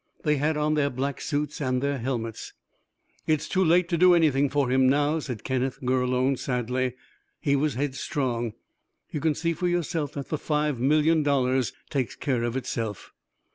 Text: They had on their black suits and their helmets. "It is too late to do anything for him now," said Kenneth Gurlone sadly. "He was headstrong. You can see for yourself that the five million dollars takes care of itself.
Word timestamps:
They 0.23 0.37
had 0.37 0.57
on 0.57 0.73
their 0.73 0.89
black 0.89 1.21
suits 1.21 1.61
and 1.61 1.79
their 1.79 1.99
helmets. 1.99 2.53
"It 3.27 3.41
is 3.41 3.47
too 3.47 3.63
late 3.63 3.87
to 3.89 3.99
do 3.99 4.15
anything 4.15 4.49
for 4.49 4.71
him 4.71 4.89
now," 4.89 5.19
said 5.19 5.43
Kenneth 5.43 5.77
Gurlone 5.85 6.37
sadly. 6.39 6.95
"He 7.39 7.55
was 7.55 7.75
headstrong. 7.75 8.53
You 9.11 9.19
can 9.19 9.35
see 9.35 9.53
for 9.53 9.67
yourself 9.67 10.13
that 10.13 10.29
the 10.29 10.39
five 10.39 10.79
million 10.79 11.21
dollars 11.21 11.71
takes 11.91 12.15
care 12.15 12.41
of 12.41 12.57
itself. 12.57 13.13